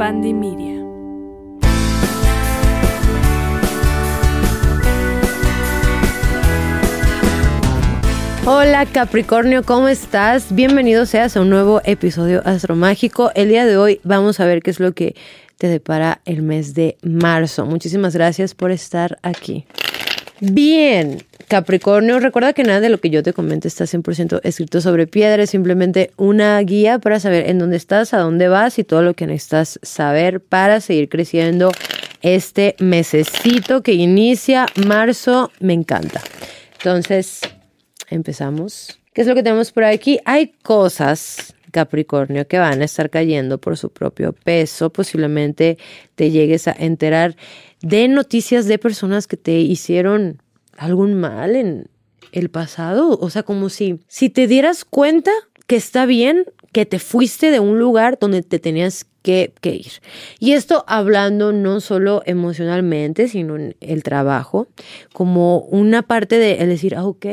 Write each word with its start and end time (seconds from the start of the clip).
Pandemia. 0.00 0.82
Hola 8.46 8.86
Capricornio, 8.90 9.62
¿cómo 9.62 9.88
estás? 9.88 10.54
Bienvenido 10.54 11.04
seas 11.04 11.36
a 11.36 11.42
un 11.42 11.50
nuevo 11.50 11.82
episodio 11.84 12.40
astromágico. 12.46 13.30
El 13.34 13.50
día 13.50 13.66
de 13.66 13.76
hoy 13.76 14.00
vamos 14.02 14.40
a 14.40 14.46
ver 14.46 14.62
qué 14.62 14.70
es 14.70 14.80
lo 14.80 14.92
que 14.92 15.14
te 15.58 15.66
depara 15.66 16.22
el 16.24 16.40
mes 16.40 16.72
de 16.72 16.96
marzo. 17.02 17.66
Muchísimas 17.66 18.14
gracias 18.14 18.54
por 18.54 18.70
estar 18.70 19.18
aquí. 19.20 19.66
Bien, 20.40 21.22
Capricornio, 21.48 22.18
recuerda 22.18 22.54
que 22.54 22.62
nada 22.62 22.80
de 22.80 22.88
lo 22.88 22.98
que 22.98 23.10
yo 23.10 23.22
te 23.22 23.34
comente 23.34 23.68
está 23.68 23.84
100% 23.84 24.40
escrito 24.42 24.80
sobre 24.80 25.06
piedra, 25.06 25.42
es 25.42 25.50
simplemente 25.50 26.12
una 26.16 26.58
guía 26.60 26.98
para 26.98 27.20
saber 27.20 27.50
en 27.50 27.58
dónde 27.58 27.76
estás, 27.76 28.14
a 28.14 28.18
dónde 28.18 28.48
vas 28.48 28.78
y 28.78 28.84
todo 28.84 29.02
lo 29.02 29.12
que 29.12 29.26
necesitas 29.26 29.78
saber 29.82 30.40
para 30.40 30.80
seguir 30.80 31.10
creciendo 31.10 31.72
este 32.22 32.74
mesecito 32.78 33.82
que 33.82 33.92
inicia 33.92 34.66
marzo. 34.86 35.50
Me 35.60 35.74
encanta. 35.74 36.22
Entonces, 36.78 37.40
empezamos. 38.08 38.98
¿Qué 39.12 39.20
es 39.20 39.26
lo 39.26 39.34
que 39.34 39.42
tenemos 39.42 39.72
por 39.72 39.84
aquí? 39.84 40.20
Hay 40.24 40.52
cosas 40.62 41.54
Capricornio 41.70 42.46
que 42.46 42.58
van 42.58 42.82
a 42.82 42.84
estar 42.84 43.10
cayendo 43.10 43.58
por 43.58 43.76
su 43.76 43.90
propio 43.90 44.32
peso. 44.32 44.90
Posiblemente 44.90 45.78
te 46.14 46.30
llegues 46.30 46.68
a 46.68 46.72
enterar 46.72 47.36
de 47.82 48.08
noticias 48.08 48.66
de 48.66 48.78
personas 48.78 49.26
que 49.26 49.36
te 49.36 49.58
hicieron 49.60 50.42
algún 50.76 51.14
mal 51.14 51.56
en 51.56 51.88
el 52.32 52.50
pasado. 52.50 53.18
O 53.20 53.30
sea, 53.30 53.42
como 53.42 53.68
si, 53.68 54.00
si 54.08 54.30
te 54.30 54.46
dieras 54.46 54.84
cuenta 54.84 55.30
que 55.66 55.76
está 55.76 56.06
bien 56.06 56.44
que 56.72 56.86
te 56.86 56.98
fuiste 56.98 57.50
de 57.50 57.60
un 57.60 57.78
lugar 57.78 58.18
donde 58.20 58.42
te 58.42 58.58
tenías 58.58 59.06
que, 59.22 59.52
ir. 59.62 59.92
Y 60.38 60.52
esto 60.52 60.84
hablando 60.86 61.52
no 61.52 61.80
solo 61.80 62.22
emocionalmente, 62.26 63.28
sino 63.28 63.56
en 63.56 63.76
el 63.80 64.02
trabajo, 64.02 64.68
como 65.12 65.60
una 65.60 66.02
parte 66.02 66.38
de 66.38 66.64
decir, 66.66 66.94
ah, 66.94 67.04
ok, 67.04 67.26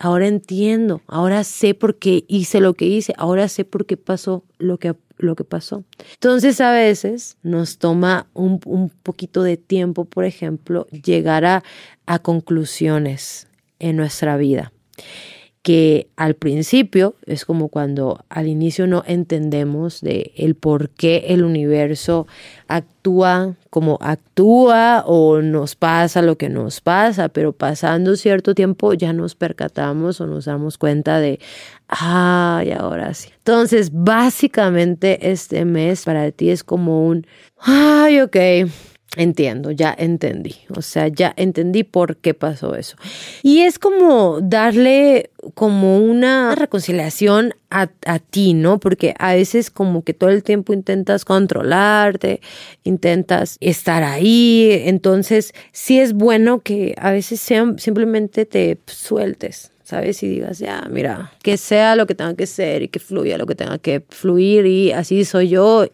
ahora 0.00 0.26
entiendo, 0.26 1.02
ahora 1.06 1.44
sé 1.44 1.74
por 1.74 1.98
qué 1.98 2.24
hice 2.28 2.60
lo 2.60 2.74
que 2.74 2.86
hice, 2.86 3.14
ahora 3.16 3.48
sé 3.48 3.64
por 3.64 3.86
qué 3.86 3.96
pasó 3.96 4.44
lo 4.58 4.78
que, 4.78 4.94
lo 5.16 5.36
que 5.36 5.44
pasó. 5.44 5.84
Entonces 6.14 6.60
a 6.60 6.72
veces 6.72 7.36
nos 7.42 7.78
toma 7.78 8.26
un, 8.34 8.60
un 8.64 8.90
poquito 8.90 9.42
de 9.42 9.56
tiempo, 9.56 10.04
por 10.04 10.24
ejemplo, 10.24 10.86
llegar 10.88 11.44
a, 11.44 11.64
a 12.06 12.18
conclusiones 12.20 13.48
en 13.78 13.96
nuestra 13.96 14.36
vida 14.36 14.72
que 15.68 16.08
al 16.16 16.32
principio 16.32 17.14
es 17.26 17.44
como 17.44 17.68
cuando 17.68 18.24
al 18.30 18.46
inicio 18.46 18.86
no 18.86 19.04
entendemos 19.06 20.00
de 20.00 20.32
el 20.34 20.54
por 20.54 20.88
qué 20.88 21.26
el 21.28 21.44
universo 21.44 22.26
actúa 22.68 23.54
como 23.68 23.98
actúa 24.00 25.04
o 25.06 25.42
nos 25.42 25.76
pasa 25.76 26.22
lo 26.22 26.38
que 26.38 26.48
nos 26.48 26.80
pasa, 26.80 27.28
pero 27.28 27.52
pasando 27.52 28.16
cierto 28.16 28.54
tiempo 28.54 28.94
ya 28.94 29.12
nos 29.12 29.34
percatamos 29.34 30.22
o 30.22 30.26
nos 30.26 30.46
damos 30.46 30.78
cuenta 30.78 31.20
de, 31.20 31.38
ay, 31.86 32.72
ahora 32.72 33.12
sí. 33.12 33.28
Entonces, 33.36 33.90
básicamente 33.92 35.30
este 35.30 35.66
mes 35.66 36.06
para 36.06 36.30
ti 36.30 36.48
es 36.48 36.64
como 36.64 37.06
un, 37.06 37.26
ay, 37.58 38.22
ok, 38.22 38.36
Entiendo, 39.18 39.72
ya 39.72 39.92
entendí. 39.98 40.54
O 40.76 40.80
sea, 40.80 41.08
ya 41.08 41.34
entendí 41.36 41.82
por 41.82 42.18
qué 42.18 42.34
pasó 42.34 42.76
eso. 42.76 42.96
Y 43.42 43.62
es 43.62 43.80
como 43.80 44.38
darle 44.40 45.30
como 45.54 45.98
una 45.98 46.54
reconciliación 46.54 47.52
a, 47.68 47.88
a, 48.06 48.20
ti, 48.20 48.54
¿no? 48.54 48.78
Porque 48.78 49.16
a 49.18 49.34
veces 49.34 49.72
como 49.72 50.04
que 50.04 50.14
todo 50.14 50.30
el 50.30 50.44
tiempo 50.44 50.72
intentas 50.72 51.24
controlarte, 51.24 52.40
intentas 52.84 53.56
estar 53.58 54.04
ahí. 54.04 54.82
Entonces, 54.84 55.52
sí 55.72 55.98
es 55.98 56.12
bueno 56.12 56.60
que 56.60 56.94
a 56.96 57.10
veces 57.10 57.40
sean, 57.40 57.80
simplemente 57.80 58.46
te 58.46 58.78
sueltes. 58.86 59.72
¿sabes? 59.82 60.22
Y 60.22 60.28
digas, 60.28 60.58
ya, 60.58 60.86
mira, 60.90 61.32
que 61.42 61.56
sea 61.56 61.96
lo 61.96 62.06
que 62.06 62.14
tenga 62.14 62.34
que 62.34 62.46
ser 62.46 62.82
y 62.82 62.88
que 62.88 63.00
fluya 63.00 63.38
lo 63.38 63.46
que 63.46 63.54
tenga 63.54 63.78
que 63.78 64.04
fluir 64.10 64.66
y 64.66 64.92
así 64.92 65.24
soy 65.24 65.48
yo 65.48 65.86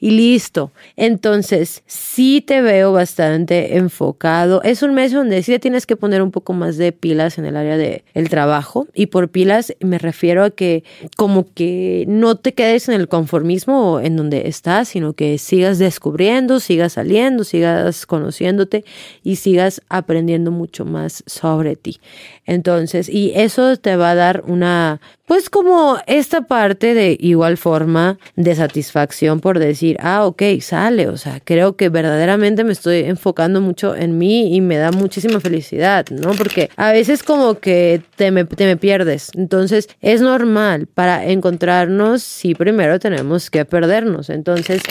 y 0.00 0.10
listo. 0.10 0.72
Entonces, 0.96 1.82
sí 1.86 2.40
te 2.40 2.62
veo 2.62 2.92
bastante 2.92 3.76
enfocado. 3.76 4.62
Es 4.62 4.82
un 4.82 4.94
mes 4.94 5.12
donde 5.12 5.42
sí 5.42 5.52
te 5.52 5.58
tienes 5.58 5.86
que 5.86 5.96
poner 5.96 6.22
un 6.22 6.30
poco 6.30 6.52
más 6.52 6.76
de 6.76 6.92
pilas 6.92 7.38
en 7.38 7.46
el 7.46 7.56
área 7.56 7.76
del 7.76 8.02
el 8.14 8.28
trabajo. 8.28 8.86
Y 8.94 9.06
por 9.06 9.28
pilas 9.28 9.74
me 9.80 9.98
refiero 9.98 10.44
a 10.44 10.50
que 10.50 10.84
como 11.16 11.46
que 11.52 12.04
no 12.08 12.36
te 12.36 12.54
quedes 12.54 12.88
en 12.88 12.94
el 12.94 13.08
conformismo 13.08 14.00
en 14.00 14.16
donde 14.16 14.48
estás, 14.48 14.88
sino 14.88 15.12
que 15.12 15.38
sigas 15.38 15.78
descubriendo, 15.78 16.60
sigas 16.60 16.94
saliendo, 16.94 17.44
sigas 17.44 18.06
conociéndote 18.06 18.84
y 19.22 19.36
sigas 19.36 19.82
aprendiendo 19.88 20.50
mucho 20.50 20.84
más 20.84 21.22
sobre 21.26 21.76
ti. 21.76 22.00
Entonces, 22.46 23.08
y 23.08 23.32
eso 23.34 23.76
te 23.76 23.96
va 23.96 24.10
a 24.10 24.14
dar 24.14 24.44
una, 24.46 25.00
pues 25.26 25.50
como 25.50 25.98
esta 26.06 26.42
parte 26.42 26.94
de 26.94 27.16
igual 27.20 27.56
forma 27.56 28.18
de 28.36 28.54
satisfacción 28.54 29.40
por 29.40 29.58
decir, 29.58 29.75
ah, 30.00 30.26
ok, 30.26 30.42
sale, 30.60 31.08
o 31.08 31.16
sea, 31.16 31.40
creo 31.42 31.76
que 31.76 31.88
verdaderamente 31.88 32.64
me 32.64 32.72
estoy 32.72 33.00
enfocando 33.00 33.60
mucho 33.60 33.94
en 33.94 34.18
mí 34.18 34.54
y 34.54 34.60
me 34.60 34.76
da 34.76 34.90
muchísima 34.90 35.40
felicidad, 35.40 36.06
¿no? 36.10 36.32
Porque 36.32 36.70
a 36.76 36.92
veces 36.92 37.22
como 37.22 37.58
que 37.58 38.02
te 38.16 38.30
me, 38.30 38.44
te 38.44 38.66
me 38.66 38.76
pierdes. 38.76 39.30
Entonces, 39.34 39.88
es 40.00 40.20
normal 40.20 40.86
para 40.86 41.26
encontrarnos 41.26 42.22
si 42.22 42.54
primero 42.54 42.98
tenemos 42.98 43.50
que 43.50 43.64
perdernos. 43.64 44.30
Entonces, 44.30 44.82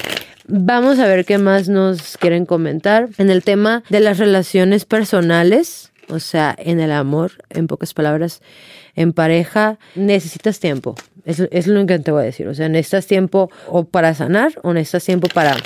Vamos 0.48 1.00
a 1.00 1.08
ver 1.08 1.26
qué 1.26 1.40
más 1.40 1.70
nos 1.70 2.18
quieren 2.18 2.46
comentar 2.46 3.10
en 3.18 3.32
el 3.32 3.44
tema 3.44 3.84
de 3.90 4.00
las 4.00 4.20
relaciones 4.20 4.86
personales. 4.86 5.92
O 6.08 6.20
sea, 6.20 6.56
en 6.60 6.80
el 6.80 6.92
amor, 6.92 7.32
en 7.50 7.66
pocas 7.66 7.96
palabras, 7.96 8.44
en 8.96 9.12
pareja, 9.12 9.80
necesitas 9.96 10.60
tiempo. 10.60 10.94
Eso 11.26 11.48
es 11.52 11.68
lo 11.68 11.86
que 11.86 12.00
te 12.00 12.12
voy 12.12 12.22
a 12.22 12.26
decir. 12.26 12.48
O 12.48 12.54
sea, 12.54 12.70
necesitas 12.70 13.08
tiempo 13.08 13.50
o 13.68 13.84
para 13.84 14.14
sanar 14.14 14.54
o 14.64 14.74
necesitas 14.74 15.06
tiempo 15.06 15.28
para 15.28 15.58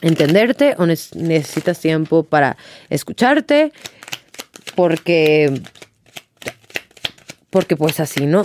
entenderte 0.00 0.74
o 0.78 0.86
necesitas 0.86 1.78
tiempo 1.78 2.24
para 2.24 2.56
escucharte 2.90 3.72
porque 4.74 5.62
porque 7.50 7.76
pues 7.76 8.00
así, 8.00 8.24
¿no? 8.24 8.42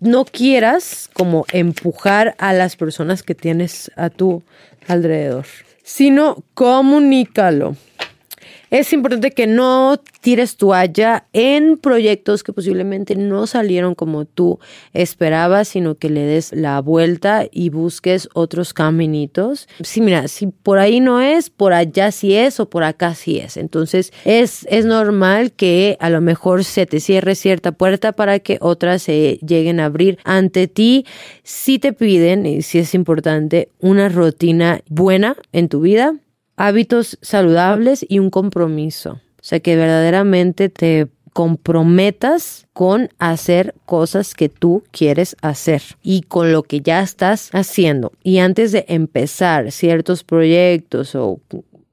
No 0.00 0.26
quieras 0.26 1.08
como 1.14 1.46
empujar 1.50 2.34
a 2.36 2.52
las 2.52 2.76
personas 2.76 3.22
que 3.22 3.34
tienes 3.34 3.90
a 3.96 4.10
tu 4.10 4.42
alrededor, 4.86 5.46
sino 5.82 6.44
comunícalo. 6.52 7.74
Es 8.70 8.92
importante 8.92 9.32
que 9.32 9.48
no 9.48 10.00
tires 10.20 10.56
toalla 10.56 11.26
en 11.32 11.76
proyectos 11.76 12.44
que 12.44 12.52
posiblemente 12.52 13.16
no 13.16 13.48
salieron 13.48 13.96
como 13.96 14.26
tú 14.26 14.60
esperabas, 14.92 15.66
sino 15.66 15.96
que 15.96 16.08
le 16.08 16.20
des 16.20 16.52
la 16.52 16.80
vuelta 16.80 17.46
y 17.50 17.70
busques 17.70 18.28
otros 18.32 18.72
caminitos. 18.72 19.68
Sí, 19.82 20.00
mira, 20.00 20.28
si 20.28 20.46
por 20.46 20.78
ahí 20.78 21.00
no 21.00 21.20
es, 21.20 21.50
por 21.50 21.72
allá 21.72 22.12
sí 22.12 22.36
es 22.36 22.60
o 22.60 22.70
por 22.70 22.84
acá 22.84 23.16
sí 23.16 23.38
es. 23.38 23.56
Entonces 23.56 24.12
es, 24.24 24.64
es 24.70 24.86
normal 24.86 25.50
que 25.50 25.96
a 25.98 26.08
lo 26.08 26.20
mejor 26.20 26.62
se 26.62 26.86
te 26.86 27.00
cierre 27.00 27.34
cierta 27.34 27.72
puerta 27.72 28.12
para 28.12 28.38
que 28.38 28.58
otras 28.60 29.02
se 29.02 29.40
lleguen 29.44 29.80
a 29.80 29.86
abrir 29.86 30.18
ante 30.22 30.68
ti. 30.68 31.06
Si 31.42 31.80
te 31.80 31.92
piden, 31.92 32.46
y 32.46 32.62
si 32.62 32.78
es 32.78 32.94
importante, 32.94 33.68
una 33.80 34.08
rutina 34.08 34.80
buena 34.88 35.36
en 35.52 35.68
tu 35.68 35.80
vida, 35.80 36.14
hábitos 36.60 37.18
saludables 37.22 38.04
y 38.06 38.18
un 38.18 38.28
compromiso. 38.28 39.12
O 39.12 39.42
sea, 39.42 39.60
que 39.60 39.76
verdaderamente 39.76 40.68
te 40.68 41.08
comprometas 41.32 42.66
con 42.74 43.08
hacer 43.18 43.74
cosas 43.86 44.34
que 44.34 44.50
tú 44.50 44.82
quieres 44.90 45.36
hacer 45.40 45.80
y 46.02 46.20
con 46.22 46.52
lo 46.52 46.62
que 46.62 46.82
ya 46.82 47.00
estás 47.00 47.48
haciendo. 47.54 48.12
Y 48.22 48.38
antes 48.38 48.72
de 48.72 48.84
empezar 48.88 49.72
ciertos 49.72 50.22
proyectos 50.22 51.14
o 51.14 51.40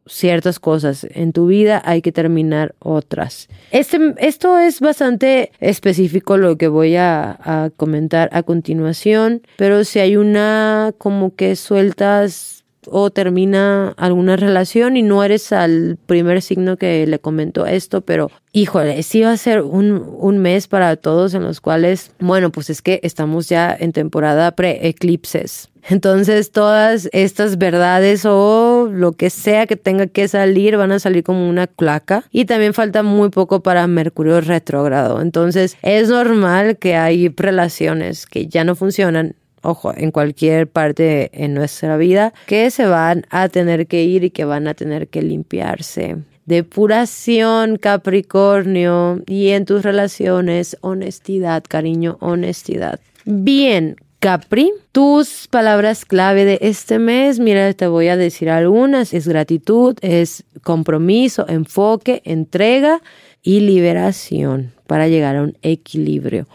ciertas 0.05 0.59
cosas 0.59 1.07
en 1.11 1.31
tu 1.31 1.47
vida, 1.47 1.81
hay 1.85 2.01
que 2.01 2.11
terminar 2.11 2.75
otras. 2.79 3.47
Este, 3.71 3.99
esto 4.17 4.57
es 4.57 4.81
bastante 4.81 5.51
específico 5.61 6.37
lo 6.37 6.57
que 6.57 6.67
voy 6.67 6.97
a, 6.97 7.37
a 7.39 7.69
comentar 7.69 8.29
a 8.33 8.43
continuación, 8.43 9.43
pero 9.55 9.85
si 9.85 9.99
hay 9.99 10.17
una 10.17 10.93
como 10.97 11.35
que 11.35 11.55
sueltas 11.55 12.57
o 12.91 13.09
termina 13.09 13.93
alguna 13.97 14.35
relación 14.35 14.97
y 14.97 15.01
no 15.01 15.23
eres 15.23 15.51
al 15.51 15.97
primer 16.05 16.41
signo 16.41 16.77
que 16.77 17.05
le 17.07 17.19
comentó 17.19 17.65
esto, 17.65 18.01
pero 18.01 18.31
híjole, 18.51 19.01
sí 19.03 19.21
va 19.21 19.31
a 19.31 19.37
ser 19.37 19.61
un, 19.61 20.03
un 20.17 20.37
mes 20.39 20.67
para 20.67 20.95
todos 20.95 21.33
en 21.33 21.43
los 21.43 21.61
cuales, 21.61 22.11
bueno, 22.19 22.51
pues 22.51 22.69
es 22.69 22.81
que 22.81 22.99
estamos 23.03 23.49
ya 23.49 23.75
en 23.77 23.91
temporada 23.93 24.51
pre-eclipses. 24.51 25.69
Entonces 25.89 26.51
todas 26.51 27.07
estas 27.13 27.57
verdades 27.57 28.25
o 28.25 28.89
lo 28.91 29.13
que 29.13 29.29
sea 29.29 29.67
que 29.67 29.77
tenga 29.77 30.07
que 30.07 30.27
salir 30.27 30.75
van 30.75 30.91
a 30.91 30.99
salir 30.99 31.23
como 31.23 31.47
una 31.47 31.65
claca 31.67 32.25
y 32.29 32.43
también 32.43 32.73
falta 32.73 33.03
muy 33.03 33.29
poco 33.29 33.63
para 33.63 33.87
Mercurio 33.87 34.41
retrógrado. 34.41 35.21
Entonces 35.21 35.77
es 35.81 36.09
normal 36.09 36.77
que 36.77 36.95
hay 36.95 37.29
relaciones 37.29 38.25
que 38.25 38.47
ya 38.47 38.65
no 38.65 38.75
funcionan 38.75 39.35
ojo, 39.67 39.93
en 39.95 40.11
cualquier 40.11 40.67
parte 40.67 41.29
en 41.33 41.53
nuestra 41.53 41.97
vida, 41.97 42.33
que 42.45 42.71
se 42.71 42.85
van 42.85 43.25
a 43.29 43.49
tener 43.49 43.87
que 43.87 44.03
ir 44.03 44.23
y 44.23 44.29
que 44.29 44.45
van 44.45 44.67
a 44.67 44.73
tener 44.73 45.09
que 45.09 45.21
limpiarse. 45.21 46.15
Depuración, 46.45 47.75
Capricornio, 47.75 49.21
y 49.27 49.49
en 49.49 49.65
tus 49.65 49.83
relaciones, 49.83 50.77
honestidad, 50.79 51.65
cariño, 51.67 52.17
honestidad. 52.21 53.01
Bien, 53.25 53.97
Capri, 54.19 54.71
tus 54.93 55.47
palabras 55.49 56.05
clave 56.05 56.45
de 56.45 56.59
este 56.61 56.97
mes, 56.97 57.39
mira, 57.39 57.73
te 57.73 57.87
voy 57.87 58.07
a 58.07 58.15
decir 58.15 58.49
algunas, 58.49 59.13
es 59.13 59.27
gratitud, 59.27 59.97
es 60.01 60.45
compromiso, 60.63 61.45
enfoque, 61.49 62.21
entrega 62.23 63.01
y 63.43 63.59
liberación 63.59 64.71
para 64.87 65.09
llegar 65.09 65.35
a 65.35 65.43
un 65.43 65.57
equilibrio. 65.61 66.47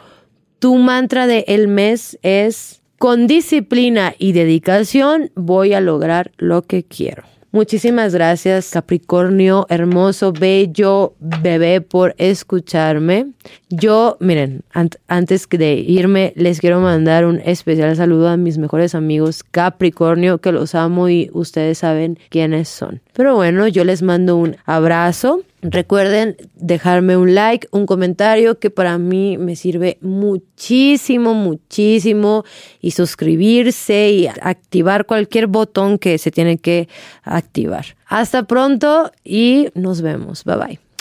Tu 0.58 0.76
mantra 0.76 1.26
de 1.26 1.44
el 1.46 1.68
mes 1.68 2.18
es 2.22 2.81
con 3.02 3.26
disciplina 3.26 4.14
y 4.16 4.30
dedicación 4.30 5.32
voy 5.34 5.74
a 5.74 5.80
lograr 5.80 6.30
lo 6.36 6.62
que 6.62 6.84
quiero. 6.84 7.24
Muchísimas 7.50 8.14
gracias, 8.14 8.70
Capricornio, 8.70 9.66
hermoso, 9.68 10.32
bello 10.32 11.16
bebé, 11.18 11.80
por 11.80 12.14
escucharme. 12.16 13.32
Yo, 13.70 14.16
miren, 14.20 14.62
antes 15.08 15.48
de 15.48 15.74
irme, 15.74 16.32
les 16.36 16.60
quiero 16.60 16.80
mandar 16.80 17.26
un 17.26 17.40
especial 17.44 17.96
saludo 17.96 18.28
a 18.28 18.36
mis 18.36 18.56
mejores 18.58 18.94
amigos 18.94 19.42
Capricornio, 19.42 20.38
que 20.38 20.52
los 20.52 20.76
amo 20.76 21.08
y 21.08 21.28
ustedes 21.32 21.78
saben 21.78 22.20
quiénes 22.28 22.68
son. 22.68 23.00
Pero 23.14 23.34
bueno, 23.34 23.66
yo 23.66 23.82
les 23.84 24.02
mando 24.02 24.36
un 24.36 24.56
abrazo. 24.64 25.42
Recuerden 25.62 26.36
dejarme 26.56 27.16
un 27.16 27.36
like, 27.36 27.68
un 27.70 27.86
comentario 27.86 28.58
que 28.58 28.68
para 28.68 28.98
mí 28.98 29.38
me 29.38 29.54
sirve 29.54 29.96
muchísimo, 30.00 31.34
muchísimo 31.34 32.44
y 32.80 32.90
suscribirse 32.90 34.10
y 34.10 34.26
activar 34.26 35.06
cualquier 35.06 35.46
botón 35.46 35.98
que 35.98 36.18
se 36.18 36.32
tiene 36.32 36.58
que 36.58 36.88
activar. 37.22 37.86
Hasta 38.06 38.42
pronto 38.42 39.12
y 39.22 39.68
nos 39.74 40.02
vemos. 40.02 40.42
Bye 40.42 40.56
bye. 40.56 40.91